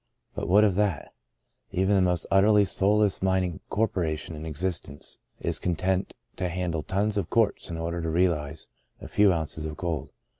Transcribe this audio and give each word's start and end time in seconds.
But 0.33 0.47
what 0.47 0.63
of 0.63 0.73
that? 0.81 1.13
Even 1.71 1.93
the 1.95 2.01
most 2.01 2.25
utterly 2.31 2.65
soul 2.65 2.97
less 2.97 3.21
mining 3.21 3.59
corporation 3.69 4.35
in 4.35 4.47
existence 4.47 5.19
is 5.39 5.59
con 5.59 5.75
tent 5.75 6.15
to 6.37 6.49
handle 6.49 6.81
tons 6.81 7.17
of 7.17 7.29
quartz 7.29 7.69
in 7.69 7.77
order 7.77 8.01
to 8.01 8.09
realize 8.09 8.67
a 8.99 9.07
few 9.07 9.31
ounces 9.31 9.67
of 9.67 9.77
gold. 9.77 10.09